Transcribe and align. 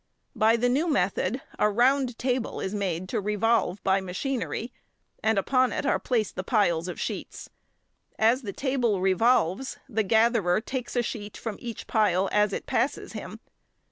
By 0.35 0.55
the 0.57 0.67
new 0.67 0.87
method 0.89 1.41
a 1.59 1.69
round 1.69 2.17
table 2.17 2.59
is 2.59 2.73
made 2.73 3.07
to 3.09 3.21
revolve 3.21 3.83
by 3.83 4.01
machinery, 4.01 4.73
and 5.21 5.37
upon 5.37 5.71
it 5.71 5.85
are 5.85 5.99
placed 5.99 6.35
the 6.35 6.43
piles 6.43 6.87
of 6.87 6.99
sheets. 6.99 7.51
As 8.17 8.41
the 8.41 8.51
table 8.51 8.99
revolves 8.99 9.77
the 9.87 10.01
gatherer 10.01 10.59
takes 10.59 10.95
a 10.95 11.03
sheet 11.03 11.37
from 11.37 11.57
each 11.59 11.85
pile 11.85 12.29
as 12.31 12.51
it 12.51 12.65
passes 12.65 13.13
him. 13.13 13.41